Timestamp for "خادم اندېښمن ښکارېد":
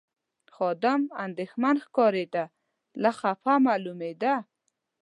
0.55-2.35